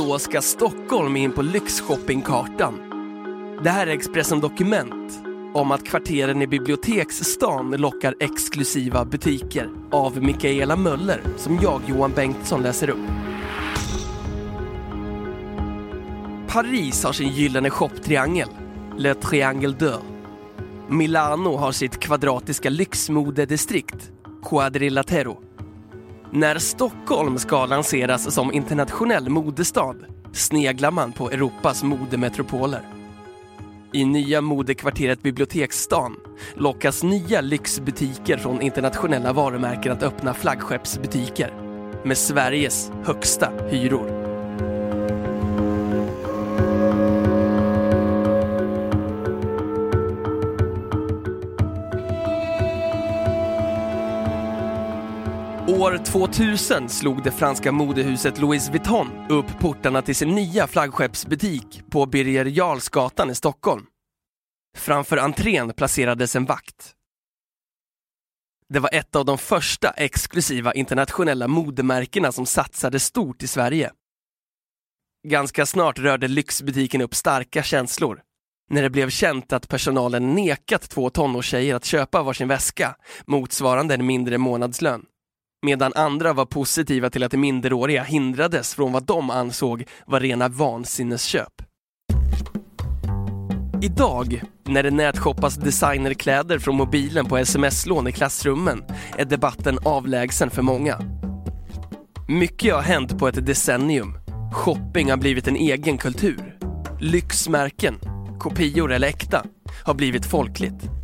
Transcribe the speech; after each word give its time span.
Så 0.00 0.18
ska 0.18 0.42
Stockholm 0.42 1.16
in 1.16 1.32
på 1.32 1.42
lyxshoppingkartan. 1.42 2.74
Det 3.64 3.70
här 3.70 3.86
är 3.86 3.90
Expressen 3.90 4.40
Dokument 4.40 5.22
om 5.54 5.70
att 5.70 5.84
kvarteren 5.84 6.42
i 6.42 6.46
Biblioteksstan 6.46 7.70
lockar 7.70 8.14
exklusiva 8.20 9.04
butiker 9.04 9.70
av 9.90 10.22
Mikaela 10.22 10.76
Möller 10.76 11.22
som 11.36 11.58
jag, 11.62 11.80
Johan 11.86 12.12
Bengtsson, 12.12 12.62
läser 12.62 12.90
upp. 12.90 13.08
Paris 16.48 17.04
har 17.04 17.12
sin 17.12 17.28
gyllene 17.28 17.70
shoptriangel, 17.70 18.48
Le 18.98 19.14
Triangle 19.14 19.72
d'Or. 19.72 20.02
Milano 20.88 21.56
har 21.56 21.72
sitt 21.72 22.00
kvadratiska 22.00 22.70
lyxmodedistrikt, 22.70 24.10
Quadrilatero. 24.42 25.49
När 26.32 26.58
Stockholm 26.58 27.38
ska 27.38 27.66
lanseras 27.66 28.34
som 28.34 28.52
internationell 28.52 29.28
modestad 29.28 29.96
sneglar 30.32 30.90
man 30.90 31.12
på 31.12 31.30
Europas 31.30 31.82
modemetropoler. 31.82 32.82
I 33.92 34.04
nya 34.04 34.40
modekvarteret 34.40 35.22
Biblioteksstan 35.22 36.16
lockas 36.54 37.02
nya 37.02 37.40
lyxbutiker 37.40 38.36
från 38.36 38.62
internationella 38.62 39.32
varumärken 39.32 39.92
att 39.92 40.02
öppna 40.02 40.34
flaggskeppsbutiker 40.34 41.52
med 42.04 42.18
Sveriges 42.18 42.90
högsta 43.04 43.50
hyror. 43.70 44.19
År 55.90 55.98
2000 55.98 56.88
slog 56.88 57.22
det 57.22 57.30
franska 57.30 57.72
modehuset 57.72 58.38
Louis 58.38 58.68
Vuitton 58.68 59.26
upp 59.28 59.58
portarna 59.60 60.02
till 60.02 60.16
sin 60.16 60.28
nya 60.28 60.66
flaggskeppsbutik 60.66 61.82
på 61.90 62.06
Birger 62.06 62.44
Jarlsgatan 62.44 63.30
i 63.30 63.34
Stockholm. 63.34 63.86
Framför 64.76 65.16
entrén 65.16 65.72
placerades 65.72 66.36
en 66.36 66.44
vakt. 66.44 66.94
Det 68.68 68.78
var 68.78 68.90
ett 68.92 69.16
av 69.16 69.24
de 69.24 69.38
första 69.38 69.90
exklusiva 69.90 70.74
internationella 70.74 71.48
modemärkena 71.48 72.32
som 72.32 72.46
satsade 72.46 73.00
stort 73.00 73.42
i 73.42 73.46
Sverige. 73.46 73.90
Ganska 75.28 75.66
snart 75.66 75.98
rörde 75.98 76.28
lyxbutiken 76.28 77.00
upp 77.00 77.14
starka 77.14 77.62
känslor 77.62 78.22
när 78.70 78.82
det 78.82 78.90
blev 78.90 79.10
känt 79.10 79.52
att 79.52 79.68
personalen 79.68 80.34
nekat 80.34 80.90
två 80.90 81.10
tonårstjejer 81.10 81.74
att 81.74 81.84
köpa 81.84 82.22
varsin 82.22 82.48
väska 82.48 82.96
motsvarande 83.26 83.94
en 83.94 84.06
mindre 84.06 84.38
månadslön 84.38 85.06
medan 85.62 85.92
andra 85.94 86.32
var 86.32 86.44
positiva 86.44 87.10
till 87.10 87.22
att 87.22 87.30
de 87.30 87.36
minderåriga 87.36 88.02
hindrades 88.02 88.74
från 88.74 88.92
vad 88.92 89.02
de 89.02 89.30
ansåg 89.30 89.84
var 90.06 90.20
rena 90.20 90.48
vansinnesköp. 90.48 91.62
Idag, 93.82 94.42
när 94.64 94.82
det 94.82 94.90
nätshoppas 94.90 95.56
designerkläder 95.56 96.58
från 96.58 96.76
mobilen 96.76 97.26
på 97.26 97.38
sms-lån 97.38 98.08
i 98.08 98.12
klassrummen, 98.12 98.84
är 99.18 99.24
debatten 99.24 99.78
avlägsen 99.84 100.50
för 100.50 100.62
många. 100.62 101.00
Mycket 102.28 102.74
har 102.74 102.82
hänt 102.82 103.18
på 103.18 103.28
ett 103.28 103.46
decennium. 103.46 104.18
Shopping 104.52 105.10
har 105.10 105.16
blivit 105.16 105.48
en 105.48 105.56
egen 105.56 105.98
kultur. 105.98 106.58
Lyxmärken, 107.00 107.94
kopior 108.38 108.92
eller 108.92 109.08
äkta, 109.08 109.46
har 109.84 109.94
blivit 109.94 110.26
folkligt. 110.26 110.99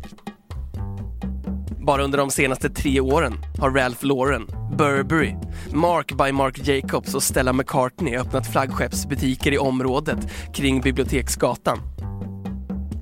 Bara 1.87 2.03
under 2.03 2.17
de 2.17 2.31
senaste 2.31 2.69
tre 2.69 2.99
åren 2.99 3.33
har 3.59 3.71
Ralph 3.71 4.05
Lauren, 4.05 4.47
Burberry, 4.77 5.35
Mark 5.73 6.07
by 6.07 6.31
Mark 6.31 6.67
Jacobs 6.67 7.15
och 7.15 7.23
Stella 7.23 7.53
McCartney 7.53 8.17
öppnat 8.17 8.47
flaggskeppsbutiker 8.47 9.51
i 9.51 9.57
området 9.57 10.17
kring 10.53 10.81
Biblioteksgatan. 10.81 11.79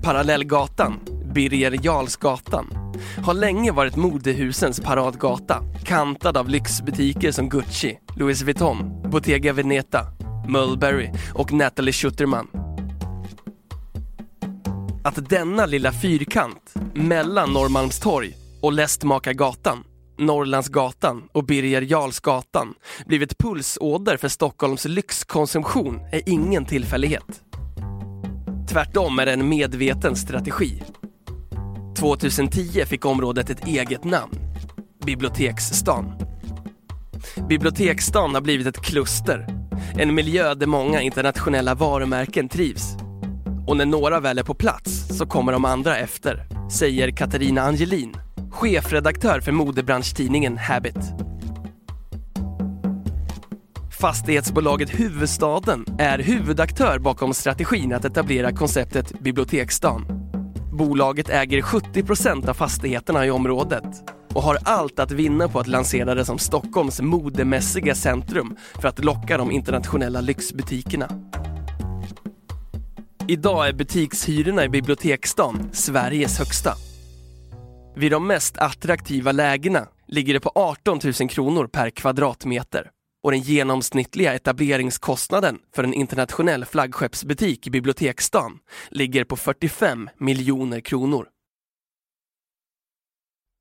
Parallellgatan, 0.03 0.99
Birger 1.33 1.79
Jarlsgatan, 1.85 2.67
har 3.25 3.33
länge 3.33 3.71
varit 3.71 3.95
modehusens 3.95 4.79
paradgata, 4.79 5.63
kantad 5.83 6.37
av 6.37 6.49
lyxbutiker 6.49 7.31
som 7.31 7.49
Gucci, 7.49 7.99
Louis 8.15 8.41
Vuitton, 8.41 9.09
Bottega 9.11 9.53
Veneta, 9.53 10.05
Mulberry 10.47 11.09
och 11.33 11.53
Natalie 11.53 11.93
Schutterman. 11.93 12.47
Att 15.03 15.29
denna 15.29 15.65
lilla 15.65 15.91
fyrkant 15.91 16.73
mellan 16.93 17.53
Norrmalmstorg 17.53 18.44
och 18.65 18.73
Lästmakargatan, 18.73 19.83
Norrlandsgatan 20.17 21.23
och 21.31 21.45
Birger 21.45 21.81
Jarlsgatan 21.81 22.73
blivit 23.05 23.37
pulsåder 23.37 24.17
för 24.17 24.27
Stockholms 24.27 24.85
lyxkonsumtion 24.85 25.99
är 26.11 26.29
ingen 26.29 26.65
tillfällighet. 26.65 27.41
Tvärtom 28.69 29.19
är 29.19 29.25
det 29.25 29.33
en 29.33 29.49
medveten 29.49 30.15
strategi. 30.15 30.83
2010 31.97 32.85
fick 32.85 33.05
området 33.05 33.49
ett 33.49 33.67
eget 33.67 34.03
namn, 34.03 34.33
Biblioteksstan. 35.05 36.11
Biblioteksstan 37.49 38.33
har 38.33 38.41
blivit 38.41 38.67
ett 38.67 38.81
kluster, 38.81 39.47
en 39.97 40.15
miljö 40.15 40.53
där 40.53 40.67
många 40.67 41.01
internationella 41.01 41.75
varumärken 41.75 42.49
trivs. 42.49 42.95
Och 43.67 43.77
när 43.77 43.85
några 43.85 44.19
väl 44.19 44.37
är 44.37 44.43
på 44.43 44.53
plats 44.53 45.17
så 45.17 45.25
kommer 45.25 45.51
de 45.51 45.65
andra 45.65 45.97
efter, 45.97 46.47
säger 46.71 47.11
Katarina 47.11 47.61
Angelin, 47.61 48.15
chefredaktör 48.55 49.39
för 49.39 49.51
modebranschtidningen 49.51 50.57
Habit. 50.57 50.97
Fastighetsbolaget 54.01 54.99
Huvudstaden 54.99 55.85
är 55.99 56.19
huvudaktör 56.19 56.99
bakom 56.99 57.33
strategin 57.33 57.93
att 57.93 58.05
etablera 58.05 58.51
konceptet 58.51 59.19
Biblioteksstan. 59.19 60.05
Bolaget 60.73 61.29
äger 61.29 61.61
70% 61.61 62.49
av 62.49 62.53
fastigheterna 62.53 63.25
i 63.25 63.31
området 63.31 64.11
och 64.33 64.43
har 64.43 64.57
allt 64.63 64.99
att 64.99 65.11
vinna 65.11 65.47
på 65.47 65.59
att 65.59 65.67
lansera 65.67 66.15
det 66.15 66.25
som 66.25 66.37
Stockholms 66.37 67.01
modemässiga 67.01 67.95
centrum 67.95 68.55
för 68.81 68.87
att 68.87 69.03
locka 69.03 69.37
de 69.37 69.51
internationella 69.51 70.21
lyxbutikerna. 70.21 71.09
Idag 73.27 73.67
är 73.67 73.73
butikshyrorna 73.73 74.63
i 74.63 74.69
Biblioteksstan 74.69 75.69
Sveriges 75.71 76.39
högsta. 76.39 76.73
Vid 77.97 78.11
de 78.11 78.27
mest 78.27 78.57
attraktiva 78.57 79.31
lägena 79.31 79.87
ligger 80.07 80.33
det 80.33 80.39
på 80.39 80.51
18 80.55 80.99
000 81.19 81.29
kronor 81.29 81.67
per 81.67 81.89
kvadratmeter 81.89 82.91
och 83.23 83.31
den 83.31 83.41
genomsnittliga 83.41 84.33
etableringskostnaden 84.33 85.59
för 85.75 85.83
en 85.83 85.93
internationell 85.93 86.65
flaggskeppsbutik 86.65 87.67
i 87.67 87.69
Biblioteksstan 87.69 88.59
ligger 88.89 89.23
på 89.23 89.35
45 89.35 90.09
miljoner 90.17 90.79
kronor. 90.79 91.27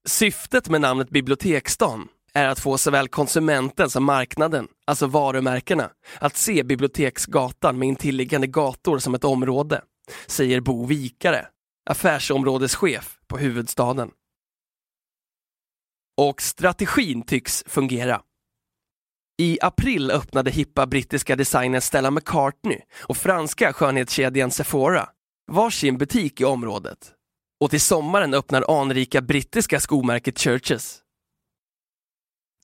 Syftet 0.06 0.68
med 0.68 0.80
namnet 0.80 1.10
Biblioteksstan 1.10 2.08
är 2.32 2.48
att 2.48 2.60
få 2.60 2.78
såväl 2.78 3.08
konsumenten 3.08 3.90
som 3.90 4.04
marknaden, 4.04 4.68
alltså 4.84 5.06
varumärkena, 5.06 5.90
att 6.18 6.36
se 6.36 6.62
Biblioteksgatan 6.62 7.78
med 7.78 7.88
intilliggande 7.88 8.46
gator 8.46 8.98
som 8.98 9.14
ett 9.14 9.24
område, 9.24 9.82
säger 10.26 10.60
Bo 10.60 10.86
Vikare, 10.86 11.46
affärsområdeschef 11.90 13.18
på 13.26 13.38
huvudstaden. 13.38 14.10
Och 16.16 16.42
strategin 16.42 17.22
tycks 17.22 17.64
fungera. 17.66 18.20
I 19.38 19.58
april 19.62 20.10
öppnade 20.10 20.50
hippa 20.50 20.86
brittiska 20.86 21.36
designern 21.36 21.80
Stella 21.80 22.10
McCartney 22.10 22.78
och 23.02 23.16
franska 23.16 23.72
skönhetskedjan 23.72 24.50
Sephora 24.50 25.08
varsin 25.52 25.98
butik 25.98 26.40
i 26.40 26.44
området. 26.44 27.12
Och 27.60 27.70
till 27.70 27.80
sommaren 27.80 28.34
öppnar 28.34 28.80
anrika 28.80 29.22
brittiska 29.22 29.80
skomärket 29.80 30.38
Churches. 30.38 31.00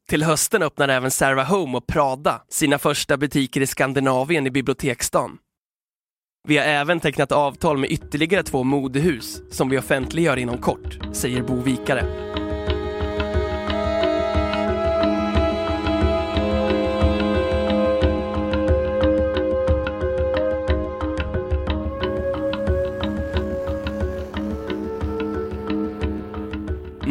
Till 0.08 0.22
hösten 0.22 0.62
öppnar 0.62 0.88
även 0.88 1.10
Sarah 1.10 1.50
Home 1.50 1.78
och 1.78 1.86
Prada 1.86 2.42
sina 2.48 2.78
första 2.78 3.16
butiker 3.16 3.60
i 3.60 3.66
Skandinavien 3.66 4.46
i 4.46 4.50
Biblioteksstan. 4.50 5.38
Vi 6.48 6.56
har 6.56 6.64
även 6.64 7.00
tecknat 7.00 7.32
avtal 7.32 7.78
med 7.78 7.90
ytterligare 7.90 8.42
två 8.42 8.64
modehus 8.64 9.42
som 9.50 9.68
vi 9.68 9.78
offentliggör 9.78 10.36
inom 10.36 10.58
kort, 10.58 10.98
säger 11.12 11.42
Bo 11.42 11.60
Vikare. 11.60 12.29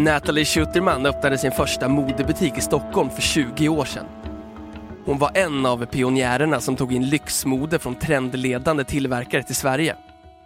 Natalie 0.10 0.46
Schuterman 0.46 1.06
öppnade 1.06 1.38
sin 1.38 1.52
första 1.52 1.88
modebutik 1.88 2.58
i 2.58 2.62
Stockholm 2.62 3.10
för 3.10 3.22
20 3.22 3.70
år 3.70 3.86
sedan. 3.86 4.06
Hon 5.06 5.18
var 5.18 5.32
en 5.38 5.66
av 5.66 5.86
pionjärerna 5.86 6.62
som 6.62 6.76
tog 6.76 6.94
in 6.94 7.10
lyxmode 7.10 7.80
från 7.80 7.96
trendledande 7.96 8.84
tillverkare 8.84 9.44
till 9.44 9.56
Sverige. 9.56 9.96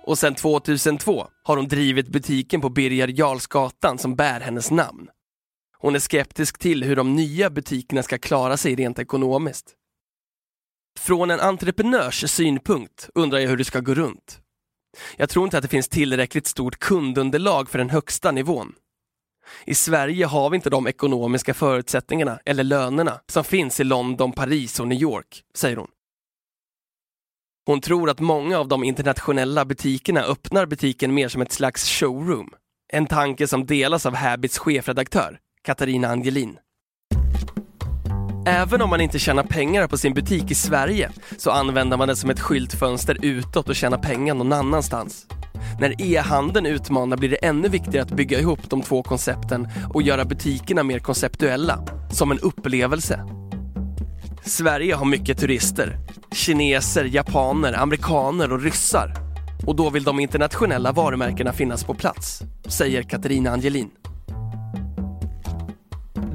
Och 0.05 0.17
sedan 0.17 0.35
2002 0.35 1.27
har 1.43 1.57
hon 1.57 1.67
drivit 1.67 2.07
butiken 2.07 2.61
på 2.61 2.69
Birger 2.69 3.07
Jarlsgatan 3.07 3.97
som 3.97 4.15
bär 4.15 4.39
hennes 4.39 4.71
namn. 4.71 5.07
Hon 5.77 5.95
är 5.95 5.99
skeptisk 5.99 6.59
till 6.59 6.83
hur 6.83 6.95
de 6.95 7.15
nya 7.15 7.49
butikerna 7.49 8.03
ska 8.03 8.17
klara 8.17 8.57
sig 8.57 8.75
rent 8.75 8.99
ekonomiskt. 8.99 9.73
Från 10.99 11.31
en 11.31 11.39
entreprenörs 11.39 12.29
synpunkt 12.31 13.09
undrar 13.15 13.39
jag 13.39 13.49
hur 13.49 13.57
det 13.57 13.65
ska 13.65 13.79
gå 13.79 13.93
runt. 13.93 14.39
Jag 15.17 15.29
tror 15.29 15.45
inte 15.45 15.57
att 15.57 15.63
det 15.63 15.69
finns 15.69 15.89
tillräckligt 15.89 16.47
stort 16.47 16.79
kundunderlag 16.79 17.69
för 17.69 17.77
den 17.77 17.89
högsta 17.89 18.31
nivån. 18.31 18.73
I 19.65 19.75
Sverige 19.75 20.25
har 20.25 20.49
vi 20.49 20.55
inte 20.55 20.69
de 20.69 20.87
ekonomiska 20.87 21.53
förutsättningarna 21.53 22.39
eller 22.45 22.63
lönerna 22.63 23.19
som 23.27 23.43
finns 23.43 23.79
i 23.79 23.83
London, 23.83 24.31
Paris 24.31 24.79
och 24.79 24.87
New 24.87 25.01
York, 25.01 25.43
säger 25.55 25.77
hon. 25.77 25.87
Hon 27.65 27.81
tror 27.81 28.09
att 28.09 28.19
många 28.19 28.59
av 28.59 28.67
de 28.67 28.83
internationella 28.83 29.65
butikerna 29.65 30.21
öppnar 30.23 30.65
butiken 30.65 31.13
mer 31.13 31.27
som 31.27 31.41
ett 31.41 31.51
slags 31.51 31.89
showroom. 31.89 32.49
En 32.93 33.05
tanke 33.05 33.47
som 33.47 33.65
delas 33.65 34.05
av 34.05 34.15
Habits 34.15 34.57
chefredaktör, 34.57 35.39
Katarina 35.61 36.07
Angelin. 36.07 36.57
Även 38.45 38.81
om 38.81 38.89
man 38.89 39.01
inte 39.01 39.19
tjänar 39.19 39.43
pengar 39.43 39.87
på 39.87 39.97
sin 39.97 40.13
butik 40.13 40.51
i 40.51 40.55
Sverige 40.55 41.11
så 41.37 41.51
använder 41.51 41.97
man 41.97 42.07
det 42.07 42.15
som 42.15 42.29
ett 42.29 42.39
skyltfönster 42.39 43.17
utåt 43.21 43.69
och 43.69 43.75
tjänar 43.75 43.97
pengar 43.97 44.33
någon 44.33 44.53
annanstans. 44.53 45.27
När 45.79 46.01
e-handeln 46.01 46.65
utmanar 46.65 47.17
blir 47.17 47.29
det 47.29 47.35
ännu 47.35 47.67
viktigare 47.69 48.03
att 48.03 48.11
bygga 48.11 48.39
ihop 48.39 48.69
de 48.69 48.81
två 48.81 49.03
koncepten 49.03 49.67
och 49.93 50.01
göra 50.01 50.25
butikerna 50.25 50.83
mer 50.83 50.99
konceptuella, 50.99 51.79
som 52.11 52.31
en 52.31 52.39
upplevelse. 52.39 53.19
Sverige 54.45 54.95
har 54.95 55.05
mycket 55.05 55.37
turister. 55.37 55.97
Kineser, 56.31 57.05
japaner, 57.05 57.73
amerikaner 57.73 58.53
och 58.53 58.61
ryssar. 58.61 59.13
Och 59.65 59.75
då 59.75 59.89
vill 59.89 60.03
de 60.03 60.19
internationella 60.19 60.91
varumärkena 60.91 61.53
finnas 61.53 61.83
på 61.83 61.93
plats, 61.93 62.41
säger 62.67 63.03
Katarina 63.03 63.51
Angelin. 63.51 63.89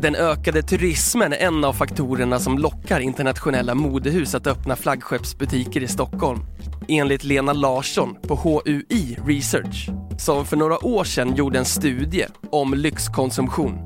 Den 0.03 0.15
ökade 0.15 0.63
turismen 0.63 1.33
är 1.33 1.37
en 1.37 1.65
av 1.65 1.73
faktorerna 1.73 2.39
som 2.39 2.59
lockar 2.59 3.01
internationella 3.01 3.75
modehus 3.75 4.35
att 4.35 4.47
öppna 4.47 4.77
flaggskeppsbutiker 4.77 5.83
i 5.83 5.89
Stockholm. 5.89 6.41
Enligt 6.89 7.25
Lena 7.25 7.53
Larsson 7.53 8.17
på 8.23 8.37
HUI 8.37 9.19
Research, 9.27 9.89
som 10.19 10.47
för 10.47 10.57
några 10.57 10.85
år 10.85 11.05
sedan 11.05 11.37
gjorde 11.37 11.59
en 11.59 11.65
studie 11.65 12.27
om 12.51 12.75
lyxkonsumtion. 12.75 13.79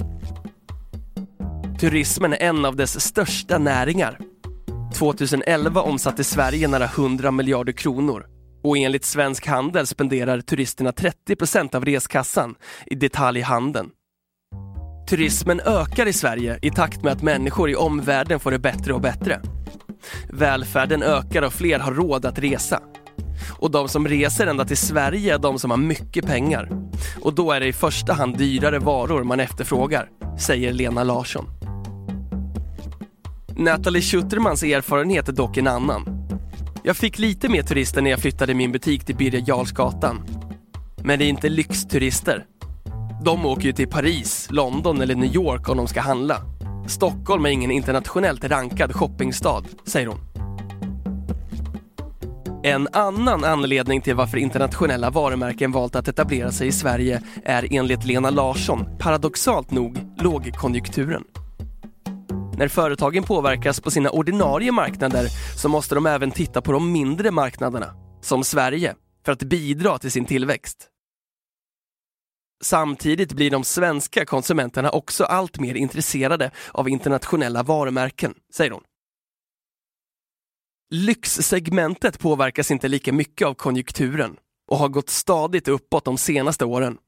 Turismen 1.81 2.32
är 2.32 2.43
en 2.43 2.65
av 2.65 2.76
dess 2.76 3.00
största 3.00 3.58
näringar. 3.58 4.19
2011 4.94 5.82
omsatte 5.82 6.25
Sverige 6.25 6.69
nära 6.69 6.85
100 6.85 7.31
miljarder 7.31 7.73
kronor 7.73 8.26
och 8.65 8.79
enligt 8.79 9.05
Svensk 9.05 9.47
Handel 9.47 9.87
spenderar 9.87 10.41
turisterna 10.41 10.93
30 10.93 11.37
procent 11.37 11.75
av 11.75 11.85
reskassan 11.85 12.55
i 12.87 12.94
detaljhandeln. 12.94 13.91
Turismen 15.12 15.61
ökar 15.61 16.06
i 16.06 16.12
Sverige 16.12 16.59
i 16.62 16.70
takt 16.70 17.03
med 17.03 17.12
att 17.12 17.23
människor 17.23 17.70
i 17.70 17.75
omvärlden 17.75 18.41
får 18.41 18.50
det 18.50 18.59
bättre 18.59 18.93
och 18.93 19.00
bättre. 19.00 19.41
Välfärden 20.29 21.03
ökar 21.03 21.43
och 21.43 21.53
fler 21.53 21.79
har 21.79 21.93
råd 21.93 22.26
att 22.26 22.38
resa. 22.38 22.81
Och 23.59 23.70
de 23.70 23.88
som 23.88 24.09
reser 24.09 24.47
ända 24.47 24.64
till 24.64 24.76
Sverige 24.76 25.35
är 25.35 25.38
de 25.38 25.59
som 25.59 25.70
har 25.70 25.79
mycket 25.79 26.26
pengar. 26.26 26.70
Och 27.20 27.35
då 27.35 27.53
är 27.53 27.61
det 27.61 27.67
i 27.67 27.73
första 27.73 28.12
hand 28.12 28.38
dyrare 28.38 28.79
varor 28.79 29.25
man 29.25 29.41
efterfrågar, 29.41 30.09
säger 30.38 30.73
Lena 30.73 31.05
Larsson. 31.05 31.47
Natalie 33.56 34.03
Schuttermans 34.03 34.62
erfarenhet 34.62 35.29
är 35.29 35.32
dock 35.32 35.56
en 35.56 35.69
annan. 35.69 36.29
Jag 36.82 36.97
fick 36.97 37.19
lite 37.19 37.49
mer 37.49 37.62
turister 37.62 38.03
när 38.03 38.11
jag 38.11 38.20
flyttade 38.20 38.55
min 38.55 38.73
butik 38.73 39.05
till 39.05 39.17
Birger 39.17 39.44
Jarlsgatan. 39.47 40.23
Men 41.05 41.19
det 41.19 41.25
är 41.25 41.29
inte 41.29 41.49
lyxturister. 41.49 42.44
De 43.25 43.47
åker 43.47 43.65
ju 43.65 43.73
till 43.73 43.89
Paris, 43.89 44.49
London 44.51 45.01
eller 45.01 45.15
New 45.15 45.35
York 45.35 45.69
om 45.69 45.77
de 45.77 45.89
ska 45.89 46.01
handla. 46.01 46.37
Stockholm 46.89 47.47
är 47.47 47.51
ingen 47.51 47.71
internationellt 47.71 48.45
rankad 48.45 48.93
shoppingstad, 48.95 49.65
säger 49.87 50.07
hon. 50.07 50.19
En 52.65 52.89
annan 52.93 53.45
anledning 53.45 54.01
till 54.01 54.15
varför 54.15 54.39
internationella 54.39 55.11
varumärken 55.11 55.73
valt 55.73 55.97
att 55.97 56.09
etablera 56.09 56.53
sig 56.53 56.69
i 56.69 56.73
Sverige 56.73 57.23
är 57.45 57.69
enligt 57.71 58.05
Lena 58.05 58.31
Larsson 58.31 58.87
paradoxalt 58.99 59.71
nog 59.71 59.99
lågkonjunkturen. 60.19 61.25
När 62.57 62.69
företagen 62.69 63.23
påverkas 63.23 63.81
på 63.81 63.91
sina 63.91 64.11
ordinarie 64.11 64.73
marknader 64.73 65.27
så 65.57 65.69
måste 65.69 65.95
de 65.95 66.07
även 66.07 66.31
titta 66.31 66.61
på 66.61 66.73
de 66.73 66.93
mindre 66.93 67.31
marknaderna, 67.31 67.87
som 68.21 68.45
Sverige, 68.45 68.95
för 69.25 69.33
att 69.33 69.43
bidra 69.43 69.99
till 69.99 70.11
sin 70.11 70.25
tillväxt. 70.25 70.92
Samtidigt 72.62 73.32
blir 73.32 73.50
de 73.50 73.64
svenska 73.64 74.25
konsumenterna 74.25 74.91
också 74.91 75.25
allt 75.25 75.61
mer 75.61 75.75
intresserade 75.75 76.50
av 76.73 76.88
internationella 76.88 77.62
varumärken, 77.62 78.35
säger 78.55 78.70
hon. 78.70 78.82
Lyxsegmentet 80.91 82.19
påverkas 82.19 82.70
inte 82.70 82.88
lika 82.88 83.12
mycket 83.12 83.47
av 83.47 83.55
konjunkturen 83.55 84.37
och 84.70 84.79
har 84.79 84.88
gått 84.88 85.09
stadigt 85.09 85.69
uppåt 85.69 86.05
de 86.05 86.19
senaste 86.19 86.64
åren. 86.64 86.99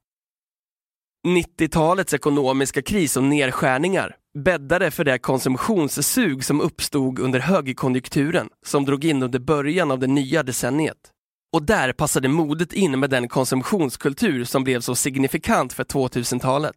90-talets 1.26 2.14
ekonomiska 2.14 2.82
kris 2.82 3.16
och 3.16 3.24
nedskärningar 3.24 4.16
bäddade 4.44 4.90
för 4.90 5.04
det 5.04 5.18
konsumtionssug 5.18 6.44
som 6.44 6.60
uppstod 6.60 7.18
under 7.18 7.40
högkonjunkturen 7.40 8.48
som 8.66 8.84
drog 8.84 9.04
in 9.04 9.22
under 9.22 9.38
början 9.38 9.90
av 9.90 9.98
det 9.98 10.06
nya 10.06 10.42
decenniet. 10.42 11.13
Och 11.54 11.62
där 11.62 11.92
passade 11.92 12.28
modet 12.28 12.72
in 12.72 13.00
med 13.00 13.10
den 13.10 13.28
konsumtionskultur 13.28 14.44
som 14.44 14.64
blev 14.64 14.80
så 14.80 14.94
signifikant 14.94 15.72
för 15.72 15.84
2000-talet. 15.84 16.76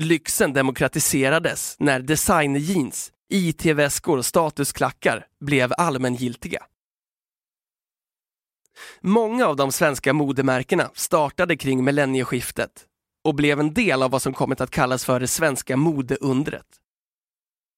Lyxen 0.00 0.52
demokratiserades 0.52 1.76
när 1.78 2.00
designjeans, 2.00 3.12
IT-väskor 3.32 4.18
och 4.18 4.26
statusklackar 4.26 5.26
blev 5.40 5.72
allmängiltiga. 5.78 6.64
Många 9.00 9.46
av 9.46 9.56
de 9.56 9.72
svenska 9.72 10.12
modemärkena 10.12 10.90
startade 10.94 11.56
kring 11.56 11.84
millennieskiftet 11.84 12.86
och 13.24 13.34
blev 13.34 13.60
en 13.60 13.74
del 13.74 14.02
av 14.02 14.10
vad 14.10 14.22
som 14.22 14.34
kommit 14.34 14.60
att 14.60 14.70
kallas 14.70 15.04
för 15.04 15.20
det 15.20 15.28
svenska 15.28 15.76
modeundret. 15.76 16.66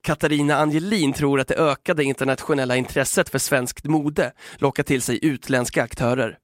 Katarina 0.02 0.56
Angelin 0.56 1.12
tror 1.12 1.40
att 1.40 1.48
det 1.48 1.54
ökade 1.54 2.04
internationella 2.04 2.76
intresset 2.76 3.28
för 3.28 3.38
svenskt 3.38 3.84
mode 3.84 4.32
lockar 4.58 4.82
till 4.82 5.02
sig 5.02 5.18
utländska 5.22 5.82
aktörer. 5.82 6.38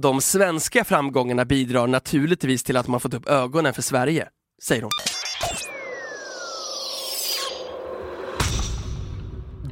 De 0.00 0.20
svenska 0.20 0.84
framgångarna 0.84 1.44
bidrar 1.44 1.86
naturligtvis 1.86 2.62
till 2.62 2.76
att 2.76 2.88
man 2.88 3.00
fått 3.00 3.14
upp 3.14 3.28
ögonen 3.28 3.74
för 3.74 3.82
Sverige, 3.82 4.28
säger 4.62 4.82
hon. 4.82 4.90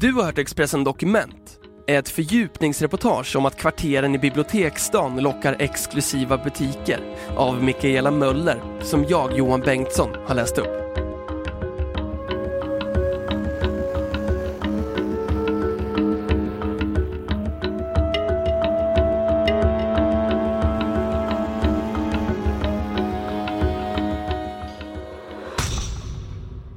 Du 0.01 0.13
har 0.13 0.23
hört 0.23 0.39
Expressen 0.39 0.85
Dokument, 0.85 1.59
ett 1.87 2.09
fördjupningsreportage 2.09 3.37
om 3.37 3.47
att 3.47 3.57
kvarteren 3.57 4.15
i 4.15 4.19
Biblioteksstan 4.19 5.23
lockar 5.23 5.57
exklusiva 5.59 6.39
butiker 6.39 7.01
av 7.37 7.63
Mikaela 7.63 8.11
Möller, 8.11 8.63
som 8.83 9.05
jag, 9.09 9.39
Johan 9.39 9.61
Bengtsson, 9.61 10.11
har 10.27 10.35
läst 10.35 10.59
upp. 10.59 10.86